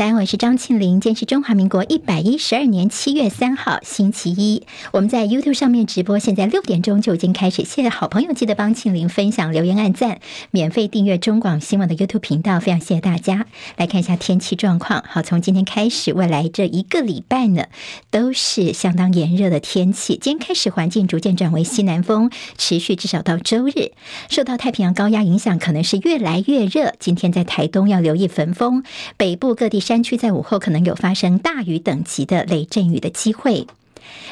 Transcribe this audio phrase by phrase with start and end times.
[0.00, 0.98] 早安，我是张庆玲。
[0.98, 4.62] 今天是中华民国一百一十二年七月三号，星期一。
[4.92, 7.66] 我们在 YouTube 上面直播，现在六点钟就已经开始。
[7.66, 10.20] 谢谢好朋友，记得帮庆玲分享、留言、按赞，
[10.52, 12.60] 免费订阅中广新闻的 YouTube 频道。
[12.60, 13.44] 非常谢谢大家。
[13.76, 15.04] 来看一下天气状况。
[15.06, 17.66] 好，从今天开始，未来这一个礼拜呢，
[18.10, 20.18] 都是相当炎热的天气。
[20.18, 23.92] 今天开始，环境逐渐转为西南风，持续至少到周日。
[24.30, 26.94] 受到太平洋高压影响，可能是越来越热。
[26.98, 28.82] 今天在台东要留意焚风，
[29.18, 29.89] 北部各地。
[29.90, 33.66] 山区在午后可能有发生大雨等级的雷阵雨的机会。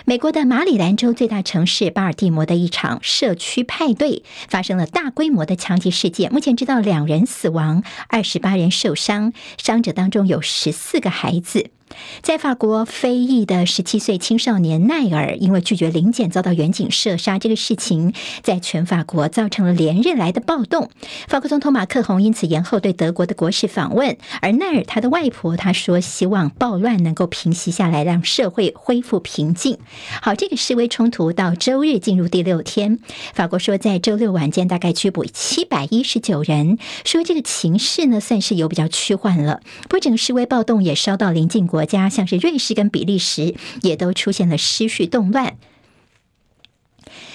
[0.04, 11.70] 美国的马里兰州最大城市巴尔的摩的一场社区派对发生了大规模的枪击事件，目前知道两人死亡，二十八人受伤，伤者当中有十四个孩子。
[12.23, 20.91] 在法国，非裔的十七岁青少年奈尔因为拒绝临检遭到远警射杀，这个事情在全法国造成了连日来的暴动。
[21.27, 29.78] 法国总统马克宏因此延后对德国的国事访问，而奈尔他的外婆他说希望暴乱能够平息下来，让社会恢复平静。
[30.20, 32.98] 好，这个示威冲突到周日进入第六天，
[33.33, 39.61] 法国说在周六晚间大概拘捕七百一十九人，说这个情势呢算是有比较趋缓了。
[39.84, 41.77] 不过整个示威暴动也烧到邻近国。
[41.78, 45.56] 国家像是瑞士跟比利时，也都出现了失序动乱。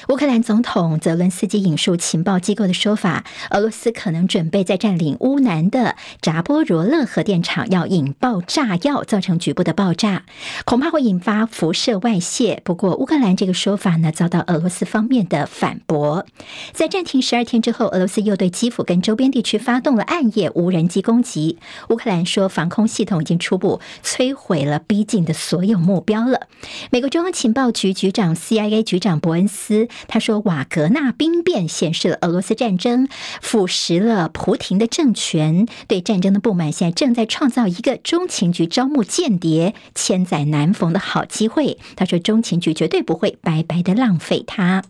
[0.09, 10.23] 乌克兰总统泽伦斯基引述情报机构的说法，俄罗斯可能准备在占领乌南的扎波罗热核电厂要引爆炸药，造成局部的爆炸，
[10.65, 12.61] 恐怕会引发辐射外泄。
[12.63, 16.25] 不过，乌克兰这个说法呢，遭到俄罗斯方面的反驳。
[16.73, 21.57] 在暂停十二天之后，俄罗斯又对基辅跟周边地区发动了暗夜无人机攻击。
[21.89, 26.47] 乌克兰说，防空系统已经初步摧毁了逼近的所有目标了。
[26.91, 29.72] 美国中央情报局局长 CIA 局长伯恩斯。
[30.07, 33.07] 他说：“瓦格纳兵变显示了俄罗斯战争
[33.41, 44.83] 腐蚀了普廷的政权，对战争的不满现在正在创造一个中情局招募间谍千载难逢的好机会。”他说：“中情局绝对不会白白的浪费它。”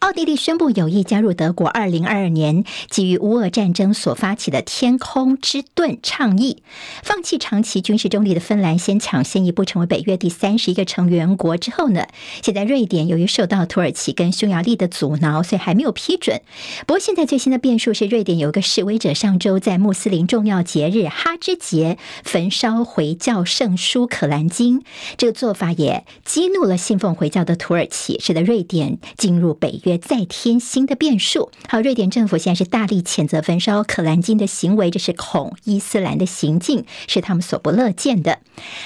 [0.00, 6.62] 奥地利宣布有意加入德国二零二二年基于乌俄战争所发起的“天空之盾”倡议。
[7.02, 12.06] 放弃长期军事中立的芬兰先抢先一步成为北约第三十一个成员国之后呢，
[12.42, 16.42] 现在瑞典由于受到土耳其跟匈牙利的阻挠，所以还没有批准。
[16.86, 24.80] 不过现在最新的变数是，瑞典有一个示威者上周在穆斯林重要节日哈之节焚烧回教圣书《可兰经》，
[25.16, 29.87] 这个做法也激怒了信奉回教的土耳其，使得瑞典进入北约。
[29.96, 31.50] 再添新的变数。
[31.68, 38.40] 好，瑞典政府现在是大力谴责焚烧可兰经的行为，这是恐伊斯兰的行径，是他们所不乐见的。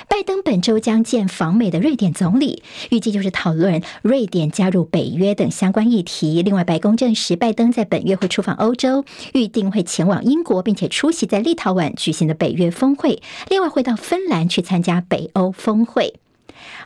[0.06, 6.42] 拜登本周将见访美的瑞典总理，预计就是讨论瑞典加入北约等相关议题。
[6.42, 13.22] 另外，白宫证实拜登在本月会出访欧洲，预定会前往英国，并且出席在立陶宛举行的北约峰会。
[13.48, 16.14] 另外，会到芬兰去参加北欧峰会。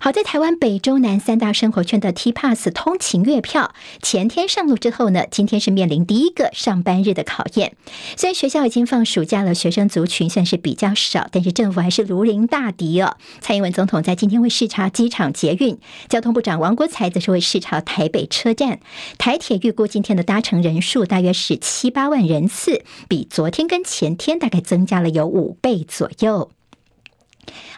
[0.01, 3.73] 好，在台湾北中南三大生活圈的 T Pass 通勤月票
[4.03, 7.77] 前天上路之后呢，今天是面临第一个上班日的考验。
[8.17, 13.17] 虽然学校已经放暑假了，学生族群算是比较少，但是政府还是如临大敌哦。
[13.41, 15.79] 蔡英文总统在今天会视察机场捷运，
[16.09, 18.81] 交通部长王国材则是会视察台北车站。
[19.19, 26.51] 台铁预估今天的搭乘人数大约是七八万人次，比昨天跟前天大概增加了有五倍左右。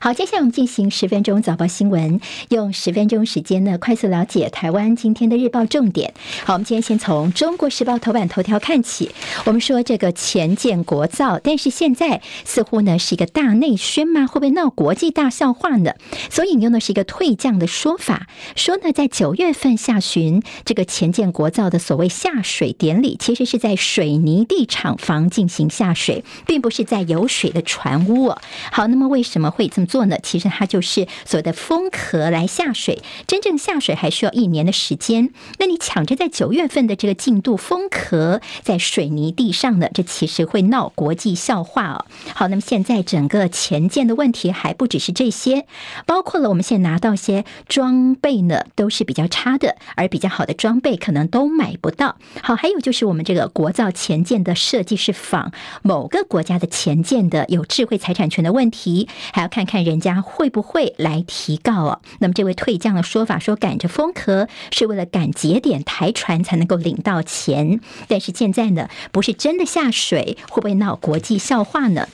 [0.00, 2.20] 好，接下来我们进行十分钟早报新闻，
[2.50, 6.14] 用十分钟时间呢，快速了解台湾今天的日报重点。
[6.44, 9.10] 好，我们今天先从《中国时报》头版头条看起。
[9.44, 15.94] 我们说这个前建国造，但是现在似乎呢是一个大内宣嘛，会不会闹国际大笑话呢？
[16.30, 28.32] 所引用的是一个退将的说法，说呢在九月份下旬，这个前建国造的所谓下水典礼，其实是在水泥地厂房进行下水，并不是在有水的船坞。
[28.70, 30.16] 好，那么为什么会这么做呢？
[30.22, 35.32] 其实它就是所谓的封壳来下水，真正下水还需要一年的时间。
[35.58, 42.04] 那你抢着在九月份的这个进度封壳在水泥地上呢，这其实会闹国际笑话哦。
[42.34, 45.66] 好，那么现在整个前舰的问题还不只是这些，
[46.06, 52.16] 包括了我们现在拿到些装备呢，都是比较差的，而比较好的装备可能都买不到。
[52.42, 55.52] 好，还有就是我们这个国造前舰的设计是仿
[55.82, 62.00] 某个国家的前舰的有智慧财产权的问题，还要看看人家会不会来提告哦？
[62.20, 72.08] 那么这位退将的说法说赶着封壳是为了赶节点抬船才能够领到钱，但是现在呢，不是真的下水，会不会闹国际笑话呢？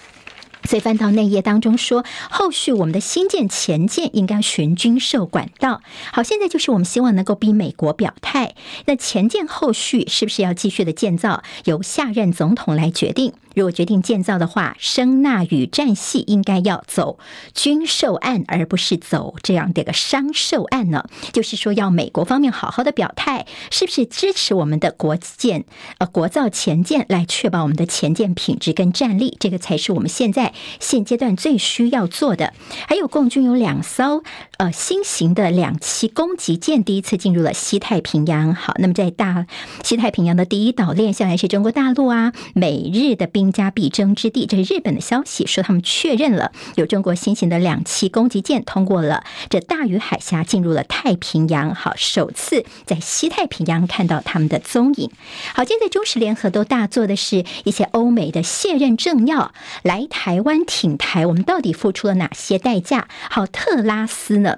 [0.66, 5.82] 所以翻到内页当中说，后续我们的新建前舰应该循军售管道。
[6.10, 8.54] 好，现在就是我们希望能够逼美国表态。
[8.86, 13.34] 那前舰后续是不是要继续的建造，由下任总统来决定。
[13.54, 17.18] 如果决定建造的话，声纳与战系应该要走
[17.54, 21.04] 军售案，而不是走这样的一个商售案呢。
[21.32, 25.64] 就是说，要美国方面好好的表态，是不是支持我们的国舰
[25.98, 32.52] 呃国造前舰，来确保我们的前舰品质跟战力，这个才是我们现在现阶段最需要做的。
[32.88, 34.22] 还有，共军有两艘
[34.58, 38.54] 呃新型的两栖攻击舰，第一次进入了西太平洋。
[38.54, 39.46] 好，那么在大
[39.82, 44.46] 西太平洋的第一岛链，向来是中国大陆啊、美日的兵兵家必争之地。
[44.46, 51.74] 这是日本的消息，说他们确认了有中国新型的两栖攻击舰通过了这大隅海峡，进入了太平洋。
[51.74, 55.10] 好，首次在西太平洋看到他们的踪影。
[55.54, 59.52] 好，现在中时联合都大做的是一些欧美的卸任政要
[59.82, 63.08] 来台湾挺台，我们到底付出了哪些代价？
[63.28, 64.56] 好，特拉斯呢？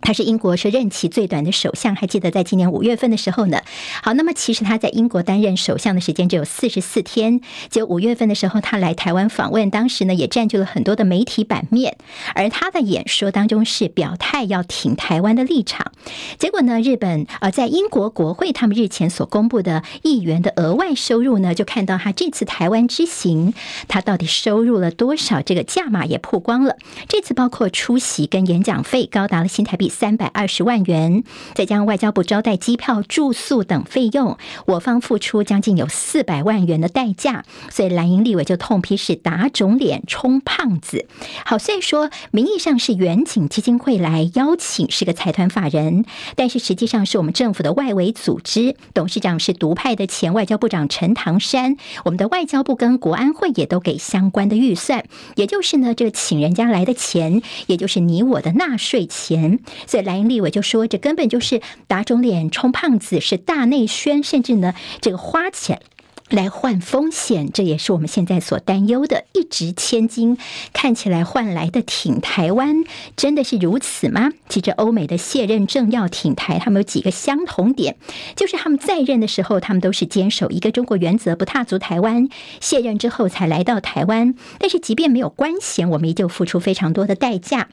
[0.00, 3.60] 他是英国是任期最短的首相，还记得在今年五月份的时候呢？
[4.02, 11.98] 好，那么其实他在英国担任首相的时间只有四十四天，就五月份的时候他来台湾访问，当时呢也占据了很多的媒体版面，
[12.34, 15.92] 而他的演说当中是表态要挺台湾的立场。
[16.38, 23.52] 结果呢，日本呃在英国国会他们日前所公布的议员的额外收入呢，就看到他这次台湾之行，
[23.88, 25.42] 他到底收入了多少？
[25.42, 26.76] 这个价码也曝光了，
[27.08, 29.87] 这次包括出席跟演讲费高达了新台币。
[29.88, 31.24] 三百二十万元，
[31.54, 34.36] 再将外交部招待、机票、住宿等费用，
[34.66, 41.06] 我方付出将近有四百万元的代价，所以蓝营立委就痛批是打肿脸充胖子。
[41.44, 46.04] 好，虽然说名义上是远景基金会来邀请，是个财团法人，
[46.36, 55.04] 但是实际上是我们政府的外围组织，董事长是独派的前外交部长陈唐山，我们的外交部跟国安会也都给相关的预算，
[55.36, 59.60] 也就是呢，这个请人家来的钱，也就是你我的纳税钱。
[59.86, 65.80] 所以蓝营立委就说，这根本就是打肿脸充胖子，是大内宣，甚至呢，这个花钱
[66.28, 69.24] 来换风险，这也是我们现在所担忧的。
[69.32, 70.36] 一掷千金，
[70.74, 72.84] 看起来换来的挺台湾，
[73.16, 74.30] 真的是如此吗？
[74.46, 77.96] 其实欧美的卸任政要挺台，他们有几个相同点，
[78.36, 82.28] 就是他们在任的时候，他们都是坚守一个中国原则，不踏足台湾；
[82.60, 87.68] 卸任之后才来到台湾，但是即便没有官衔，我们依旧付出非常多的代价。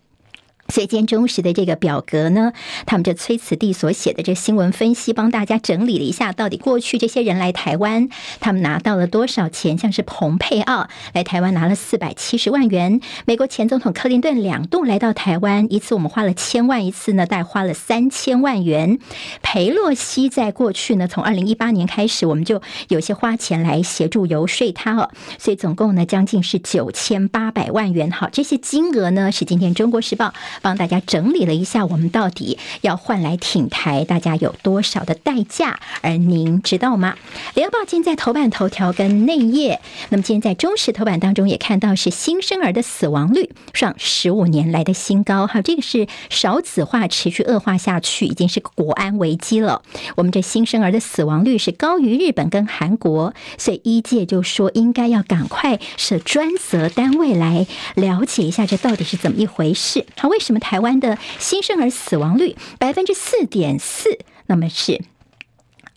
[0.67, 2.51] 所以今天中时的这个表格呢，
[2.85, 8.09] 他们这崔慈娣所写的这新闻分析，帮大家整理了一下，到底过去这些人来台湾，
[8.39, 9.77] 他们拿到了多少钱？
[9.77, 19.00] 像是蓬佩奥来台湾拿了四百七十万元，美国前总统克林顿两度来到台湾，一次我们花了千万，一次呢大概花了三千万元。
[19.44, 28.09] 裴洛西在过去呢，从二零一八年开始，我们就有些花钱来协助游说他哦，所以总共呢将近是九千八百万元。
[28.09, 30.33] 好，这些金额呢是今天中国时报。
[30.62, 35.80] 帮大家整理了一下，我们到底要换来挺台，大家有多少的代价？
[36.02, 37.16] 而您知道吗？
[37.54, 49.81] 联合报今天在头版头条跟内页，那么今天在中时头版当中也看到是新生儿的死亡率上十五年来的新高，哈这个是少子化持续恶化下去，已经是国安危机了。
[50.16, 57.66] 我们这新生儿的死亡率是高于日本跟韩国，所以医界就说应该要赶快设专责单位来
[57.96, 60.06] 了解一下这到底是怎么一回事。
[60.18, 64.19] 好，为什什么台湾的新生儿死亡率百分之四点四？
[64.45, 65.01] 那么是。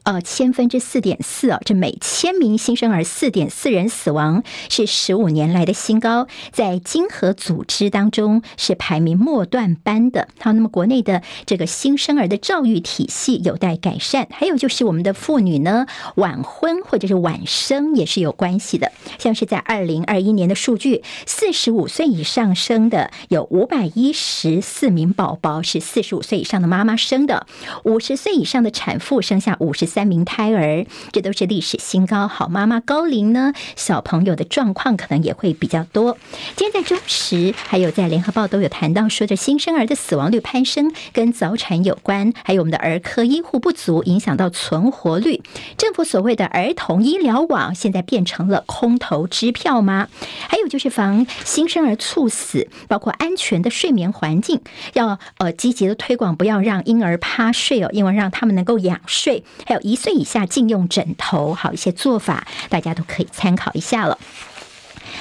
[0.09, 10.29] 呃，千分之四点四啊，这每千名新生儿四点四人死亡，是十五年来的新高，在经合组织当中是排名末段班的。
[10.41, 15.85] 好，那么国内的这个新生儿的教育体系有待改善，还有就是我们的妇女呢，
[16.15, 18.91] 晚婚或者是晚生也是有关系的。
[19.19, 27.47] 像是在二零二一年的数据，四十五岁以上生的有五百一十四名宝宝是四十五岁以上的妈妈生的，
[27.85, 29.98] 五十岁以上的产妇生下五十。
[29.99, 32.29] 三名胎儿，这都是历史新高。
[32.29, 36.17] 好，妈妈高龄呢，小朋友的状况可能也会比较多。
[36.55, 45.43] 今天在中时，还有在联合报都有谈到，说这新生儿的死亡率攀升跟早产有关，还有我们的儿科医护不足，影响到存活率。
[45.77, 50.07] 政府所谓的儿童医疗网，现在变成了空头支票吗？
[50.49, 54.61] 还有就是防新生儿猝死，包括安全的睡眠环境，
[54.93, 59.78] 要呃积极的推广，不要让婴儿趴睡哦，因为让他们能够仰睡，还有。
[59.81, 64.19] 一岁以下禁用枕头，好，一些做法，大家都可以参考一下了。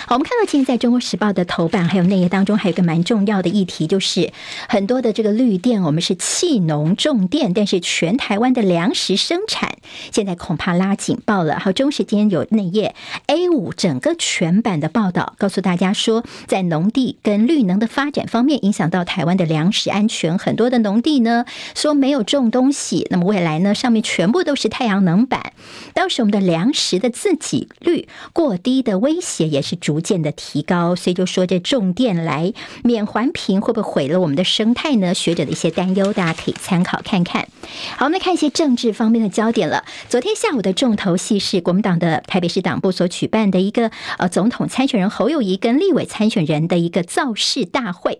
[0.05, 4.31] 好，我们看到今天在中国时报的头版还有内页当中，还有个蛮重要的议题，就是
[4.67, 9.77] 很多的这个绿电，我们是弃农种电，但是全台湾的粮食生产
[10.11, 11.59] 现在恐怕拉警报了。
[11.59, 12.95] 好，中时今天有内页
[13.27, 20.37] A 五整个全版的报道，告诉大家说，在农地跟绿能的发展方面，影响到台湾的粮食安全。
[20.37, 25.53] 很多的农地呢说没有种东西，那么未来呢上面全部都是太阳能板，
[25.93, 32.53] 当时我们的粮食的自给率过低的威胁也是逐渐的提高，所以就说这重电来
[32.83, 35.13] 免环评会不会毁了我们的生态呢？
[35.13, 37.47] 学者的一些担忧，大家可以参考看看。
[37.95, 39.85] 好，我们来看一些政治方面的焦点了。
[40.09, 48.19] 昨天下午的重头戏是国民党的台北市党部所举办的一个呃总统参选人侯友谊跟立委参选人的一个造势大会。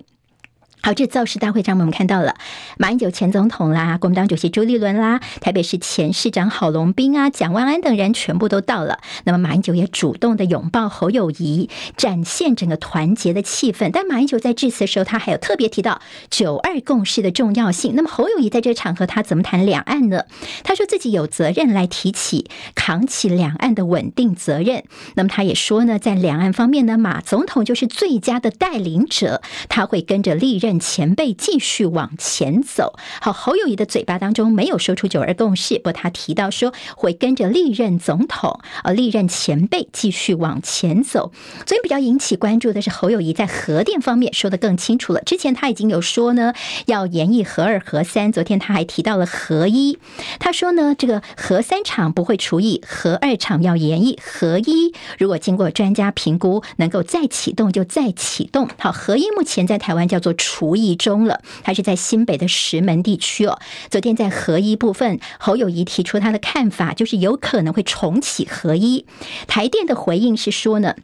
[0.88, 2.36] 好，这造势大会上，我们看到了
[2.78, 9.00] 马英九前总统啦，国民党主席朱立伦啦，台北市前市长郝龙斌啊、蒋万安等人全部都到了。
[9.26, 13.90] 那么马英九也主动的拥抱侯友谊，展现整个团结的气氛。
[13.92, 17.92] 但马英九在致辞的时候，他还有特别提到九二共识的重要性。
[17.94, 20.24] 那么侯友谊在这场合，他怎么谈两岸呢？
[20.64, 24.86] 他说自己有责任来提起、扛起两岸的稳定责任。
[25.16, 30.77] 那么他也说呢，在两岸方面呢，马总统就是最佳的带领者，他会跟着历任。
[30.80, 32.94] 前辈继续往前走。
[33.22, 41.32] 好，侯友宜的嘴巴当中没有说出九二共识，不过他提到说会跟着历任总统，呃，历任前辈继续往前走。
[41.66, 45.22] 所以比较引起关注的是侯友宜在核电方面说的更清楚了。
[45.22, 46.54] 之前他已经有说呢，
[46.86, 48.32] 要研议核二、核三。
[48.32, 50.00] 昨天他还提到了核一，
[50.40, 58.68] 他说呢，这个核三厂不会除役，核二厂要研议，核一如果经过专家评估能够再启动就再启动。
[58.80, 63.60] 好，核一目前在台湾叫做除厨艺中了，他是在新北的石门地区哦。
[63.92, 69.06] 昨天在合一部分，侯友谊提出他的看法，就是有可能会重启合一。
[69.46, 70.96] 台电的回应是说呢。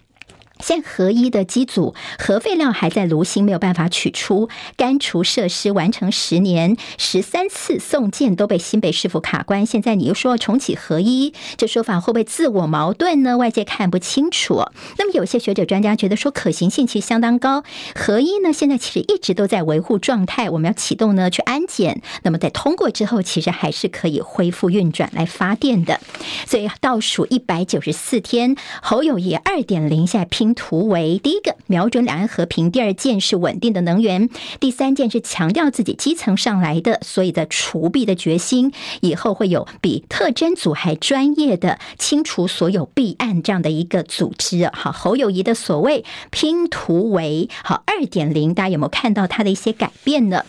[0.59, 9.65] 现核一的机组核废料还在炉芯，没有办法取出，干除设施完成十年，十三次送件都被新北市府卡关。
[9.65, 13.37] 现在你又说重启核一，这说法会不会自我矛盾呢？
[13.37, 14.63] 外界看不清楚。
[14.97, 17.63] 那么有些学者专家觉得说可行性其实相当高。
[17.95, 25.99] 核一呢，现在其实一直都在维护状态，我们要启动呢去安检，那么在通过之后，其实还是可以恢复运转来发电的。
[26.47, 30.53] 所以倒数一百九十四天，侯友谊二点零现在拼。
[30.63, 38.71] 图为第一个瞄准两岸和平，第二件是稳定的能源，第三件是强调自己基层上来的，所以在除弊的决心，
[39.01, 44.69] 以后会有比特征组还专业的清除所有弊案这样的一个组织。
[44.71, 50.45] 好，侯友谊的所谓拼图为好二点零，大家有没有看到他的一些改变呢？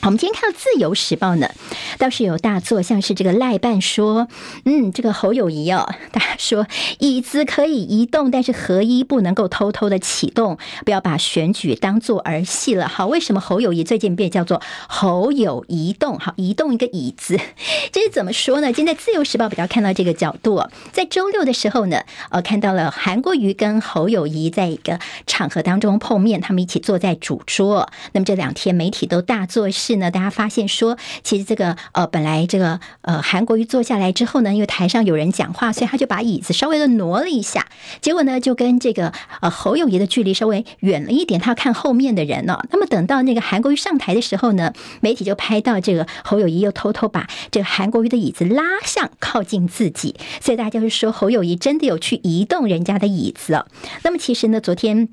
[0.00, 1.50] 好，我们今天看到《自由时报》呢，
[1.98, 4.28] 倒是有大作，像是这个赖办说，
[4.64, 6.68] 嗯，这个侯友谊哦， 大家说
[7.00, 12.86] 椅子可以移动，但是合一不能够偷偷的启动，不要把选举当做儿戏了。
[12.86, 16.16] 好，为什么侯友谊最近被叫做侯友移动？
[16.16, 17.36] 好，移动一个椅子，
[17.90, 18.72] 这是怎么说呢？
[18.72, 20.62] 今天在《自由时报》比较看到这个角度，
[20.92, 27.90] 在周六的时候呢，呃，看到了韩国瑜跟侯友谊在一个场合当中碰面，他们一起坐在主桌。
[28.12, 29.68] 那么这两天媒体都大作。
[29.88, 37.66] 是呢，大家发现说，其实这个呃，本来这个呃，韩国瑜坐下来之后呢，因为台上有人讲话，所以他就把椅子稍微的挪了一下，
[38.02, 42.66] 结果呢，就跟这个呃侯友谊的距离稍微远了一点，他要看后面的人呢、哦。
[42.70, 53.66] 那么等到那个韩国瑜上台的时候呢，媒体就拍到这个侯友谊又偷偷把这个韩国瑜的椅子拉向靠近自己，所以大家就是说侯友谊真的有去移动人家的椅子哦。
[54.04, 55.08] 那么其实呢，昨天。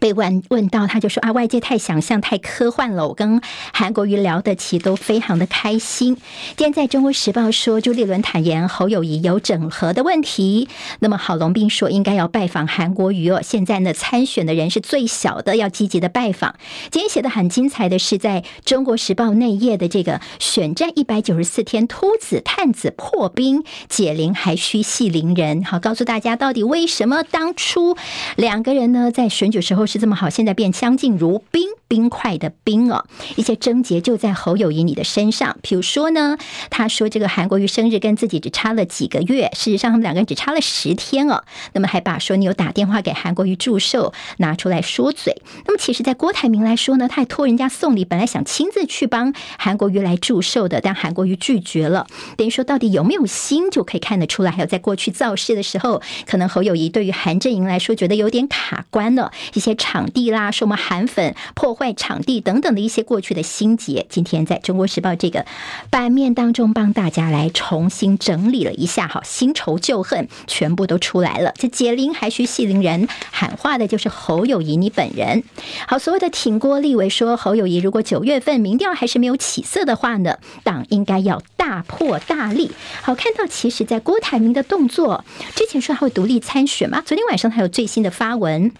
[0.00, 3.08] 被问问到，他就说啊，外界太想象、太科幻了。
[3.08, 3.40] 我跟
[3.72, 6.16] 韩国瑜聊的其实都非常的开心。
[6.56, 10.68] 今天在中国时报说，朱立伦坦言侯友谊有整合的问题。
[10.98, 13.40] 那么郝龙斌说，应该要拜访韩国瑜哦。
[13.42, 16.56] 现在呢，参选的人是最小的，要积极的拜访。
[16.90, 25.64] 今天写的很精彩的是，在中国时报内页的这个选战一百九十四天，秃子探子破冰解铃还须系铃人。
[25.64, 27.96] 好，告诉大家到底为什么当初
[28.36, 29.85] 两个人呢，在选举时候。
[29.86, 31.68] 是这么好，现在变相敬如宾。
[31.88, 35.56] 冰块的冰哦，一些症结就在侯友谊你的身上。
[35.62, 36.36] 比如说呢，
[36.68, 41.44] 他说这个韩国瑜生日跟自己只差了几个月，事实上他们两个人只差了十天哦。
[41.74, 45.40] 那么还把说你有打电话给韩国瑜祝寿拿出来说嘴。
[45.64, 52.08] 那么其实，在郭台铭来说呢，他还托人家送礼，本来想亲自去帮韩国瑜来祝寿的，但韩国瑜拒绝了。
[52.36, 54.50] 等于说到底有没有心就可以看得出来。
[54.50, 61.76] 还有在过去造势的时候，可能侯友谊对于韩阵营来说觉得有点卡关了，一些场地啦，说我们韩粉破。
[61.76, 65.44] 坏场地等等的一些过去的心结，今天在中国时报这个
[65.90, 71.52] 版面当中帮大家来重新整理了一下，好，新仇旧恨全部都出来了。
[71.58, 75.42] 这解铃还须系铃人，喊话的就是侯友谊你本人。
[75.86, 82.70] 好，所谓的挺郭立伟说，侯友谊如果九月份民调还是没有起色的话呢，党应该要大破大立。
[83.02, 88.72] 好，看到其实在郭台铭的动作，之前说他会独立参选嘛，昨天晚上他有最新的发文。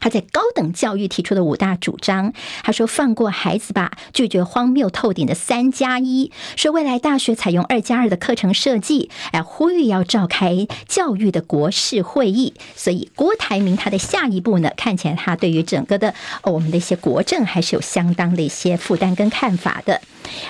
[0.00, 12.54] 他在高等教育提出的五大主张，他说放过孩子吧，拒绝荒谬透顶的三加一，说未来大学采用二加二的课程设计，哎，呼吁要召开教育的国事会议。
[12.76, 20.00] 所以郭台铭他的下一步呢，看起来他对于整个的我们的一些国政还是有相当的一些负担跟看法的。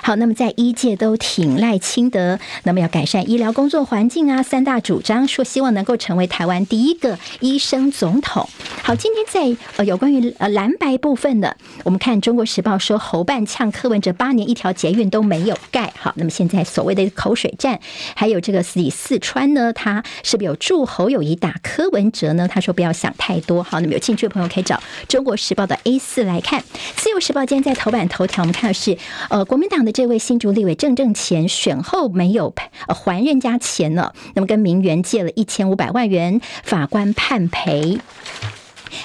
[0.03, 8.49] 好，那么在医界都挺赖清德，那么要改善医疗工作环境啊，三大主张说希望能够成为台湾第一个医生总统。
[8.83, 15.93] 好，今天在呃有关于呃蓝白部分的，我们看《中国时报》说侯办呛柯文哲八年一条捷运都没有盖。
[15.99, 17.79] 好，那么现在所谓的口水战，
[18.17, 22.49] 还有这个李四川呢，他是不是有助侯友谊打柯文哲呢？
[22.49, 23.63] 他说不要想太多。
[23.63, 26.61] 好，那么有兴趣的朋友可以找《中国时报》的 A 四来看，
[26.97, 28.99] 《自由时报》今天在头版头条，我们看的是
[29.31, 29.68] 呃国民。
[29.69, 32.53] 党的这位新竹立委郑正前选后没有
[32.89, 37.99] 还人家钱了，那么跟名媛借了一千五百万元，法官判赔。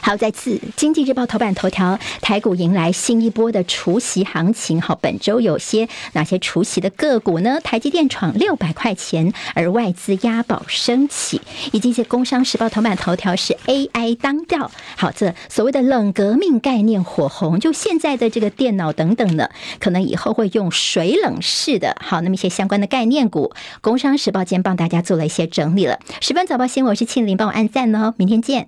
[0.02, 4.82] 好，再次《经济日报》头版头条，台股迎来新一波的除息行情。
[4.82, 7.60] 好，本周有些哪些除息的个股呢？
[7.64, 14.72] 台积电闯六百块钱，而外资押宝升起，以及一些《工商时报》头版头条是 AI 当道。
[14.98, 21.96] 好，这所谓的冷革命概念火红，就现在的这个电脑等等的，可能以后会用水冷式的。
[22.02, 26.00] 好，那么一些相关的概念股，《工商时报》今天帮大家做了一些整理了。
[26.22, 28.68] 十分早报新闻，我是庆玲，帮我按赞哦，明天见。